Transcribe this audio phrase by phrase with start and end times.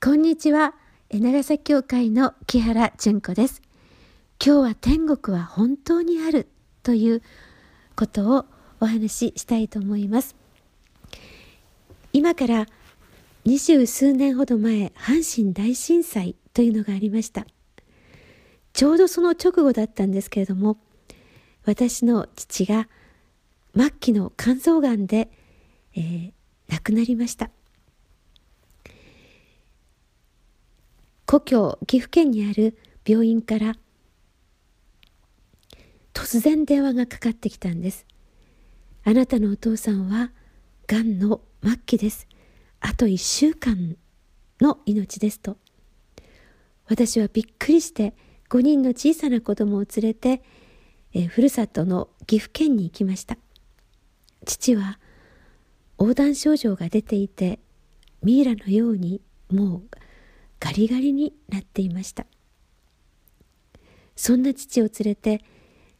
[0.00, 0.76] こんにちは。
[1.12, 3.60] 長崎教会の木原純子です。
[4.40, 6.46] 今日は天国は本当にある
[6.84, 7.22] という
[7.96, 8.46] ことを
[8.78, 10.36] お話ししたいと思います。
[12.12, 12.66] 今から
[13.44, 17.44] 二十数年ほど前、阪神大震災というのがありました。
[18.74, 20.78] ちょうどその直後だったんですけれども、
[21.64, 22.88] 私の父が
[23.74, 25.28] 末期の肝臓がんで、
[25.96, 26.32] えー、
[26.68, 27.50] 亡くなりました。
[31.30, 33.74] 故郷岐阜県にある病院から
[36.14, 38.06] 突然電話がかかってきたんです。
[39.04, 40.32] あなたのお父さんは
[40.86, 42.26] がんの末期です。
[42.80, 43.98] あと1週間
[44.62, 45.58] の命ですと。
[46.86, 48.14] 私はびっくりして
[48.48, 50.42] 5人の小さな子供を連れて、
[51.12, 53.36] えふるさとの岐阜県に行きました。
[54.46, 54.98] 父は
[56.00, 57.58] 横断症状が出ていて
[58.22, 59.20] ミイラのように
[59.50, 59.97] もう
[60.60, 62.26] ガリガリになっていました。
[64.16, 65.42] そんな父を連れて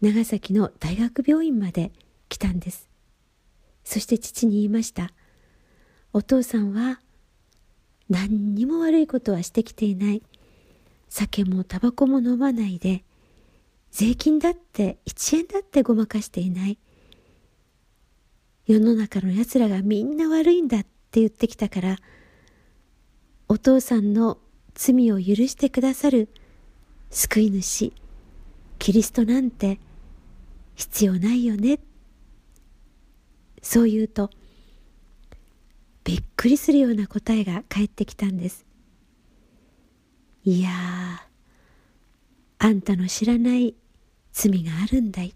[0.00, 1.92] 長崎の大学病院まで
[2.28, 2.88] 来たんです。
[3.84, 5.12] そして父に言いました。
[6.12, 7.00] お父さんは
[8.08, 10.22] 何にも悪いことはしてきていない。
[11.08, 13.04] 酒もタバコも飲まないで
[13.90, 16.78] 税金だって1円だってごまかしていない。
[18.66, 21.98] 世の中のやつらがみんな悪いんだって言ってきたから
[23.46, 24.38] お父さんの
[24.74, 26.28] 罪を許してくださる
[27.10, 27.92] 救い主
[28.78, 29.78] キリストなんて
[30.74, 31.78] 必要ないよね。
[33.62, 34.30] そう言うと
[36.02, 38.66] びっくりするような答えが返ってきたんです。
[40.44, 40.70] いや
[42.58, 43.74] あんたの知らない
[44.32, 45.34] 罪があるんだい。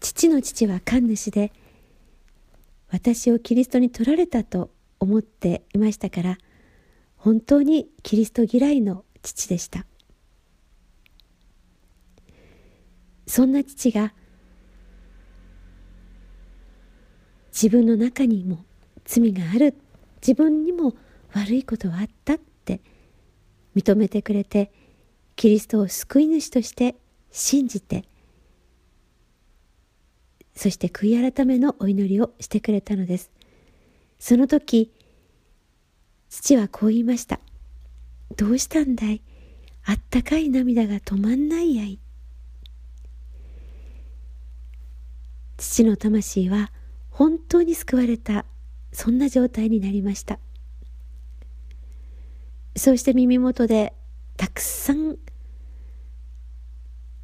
[0.00, 1.52] 父の父は神主で
[2.90, 4.70] 私をキリストに取られたと
[5.00, 6.38] 思っていましたから
[7.16, 9.84] 本当にキリスト嫌いの父でした。
[13.26, 14.12] そんな父が
[17.52, 18.64] 自分の中にも
[19.04, 19.76] 罪がある
[20.20, 20.94] 自分にも
[21.32, 22.80] 悪いことはあったって
[23.76, 24.72] 認めてくれて
[25.36, 26.96] キリストを救い主として
[27.30, 28.04] 信じて
[30.56, 33.30] そして悔い改めのお祈りをしてくれたのです。
[34.20, 34.92] その時
[36.28, 37.40] 父はこう言いました
[38.36, 39.22] 「どうしたんだい？
[39.82, 41.98] あったかい涙が止まんないやい」
[45.56, 46.70] 父の魂は
[47.10, 48.44] 本当に救われた
[48.92, 50.38] そんな状態になりました。
[52.76, 53.94] そうして耳元で
[54.36, 55.18] たくさん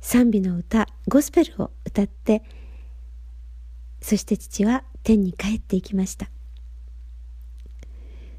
[0.00, 2.42] 賛美の歌ゴスペルを歌って
[4.00, 6.28] そして父は天に帰っていきました。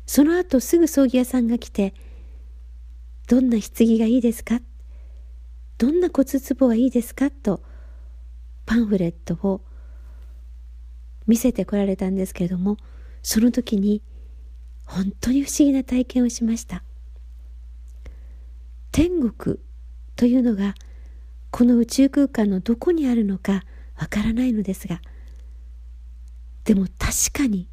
[0.07, 1.93] その後すぐ葬儀屋さんが来て
[3.27, 4.61] 「どんな棺がいいですか?」
[5.77, 7.61] 「どんな骨壺がいいですか?」と
[8.65, 9.61] パンフレットを
[11.27, 12.77] 見せてこられたんですけれども
[13.21, 14.01] その時に
[14.85, 16.83] 本当に不思議な体験をしました
[18.91, 19.59] 天国
[20.15, 20.73] というのが
[21.51, 23.63] この宇宙空間のどこにあるのか
[23.97, 25.01] わからないのですが
[26.63, 27.67] でも確かに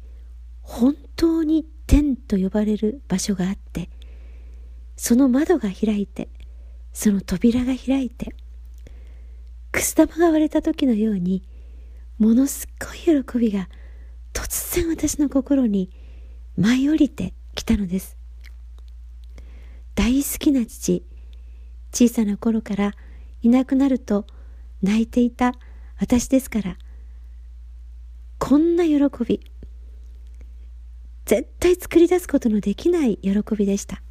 [0.61, 3.89] 本当に天と呼ばれる場所があって
[4.97, 6.29] その窓が開いて
[6.93, 8.35] その扉が開いて
[9.71, 11.43] くす玉が割れた時のように
[12.17, 13.69] ものすごい喜びが
[14.33, 15.89] 突然私の心に
[16.57, 18.17] 舞い降りてきたのです。
[19.95, 21.03] 大好きな父
[21.93, 22.91] 小さな頃から
[23.41, 24.25] いなくなると
[24.81, 25.53] 泣いていた
[25.97, 26.77] 私ですから
[28.37, 29.39] こんな喜び
[31.25, 34.01] 絶対作り出すことのできない喜びでした。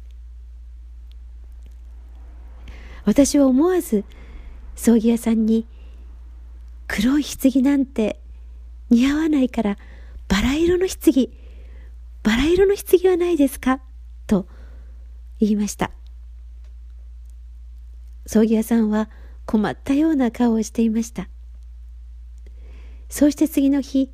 [3.05, 4.03] 私は思わず
[4.75, 5.67] 葬儀屋さんに
[6.87, 8.19] 「黒い棺なんて
[8.89, 9.77] 似合わないから
[10.27, 11.29] バラ色の棺
[12.23, 13.81] バラ色の棺はないですか?」
[14.27, 14.47] と
[15.39, 15.91] 言いました。
[18.25, 19.09] 葬儀屋さんは
[19.45, 21.29] 困ったような顔をしていました。
[23.07, 24.11] そうして次の日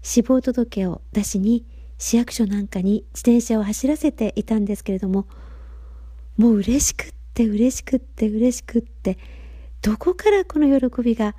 [0.00, 1.66] 死亡届を出しに
[2.00, 5.26] 市役所なんかに自転車を走らせていたんですけれども
[6.38, 9.18] もう嬉しくって嬉しくって嬉しくって
[9.82, 11.36] どこからこの喜びが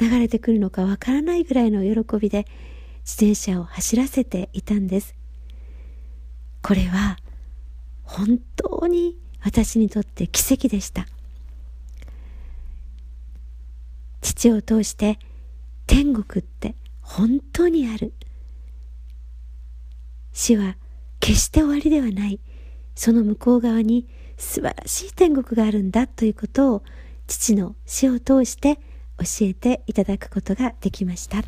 [0.00, 2.46] 流れてくるのかわからないぐらいの喜びで
[3.04, 5.14] 自転車を走らせていたんです。
[6.62, 7.16] これは
[8.02, 11.06] 本当に私にとって奇跡でした。
[14.20, 15.18] 父を通して
[15.86, 18.12] 天国って本当にある。
[20.32, 20.76] 死は
[21.20, 22.40] 決して終わりではない
[22.94, 26.82] その向こう側に素晴らしい天国があるんだということを
[27.26, 28.76] 父の死を通して
[29.18, 31.42] 教えていただくことができました。